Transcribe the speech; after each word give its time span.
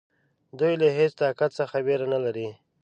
دوی 0.59 0.73
له 0.81 0.87
هیڅ 0.97 1.11
طاقت 1.23 1.51
څخه 1.59 1.75
وېره 1.85 2.07
نه 2.13 2.19
لري. 2.25 2.47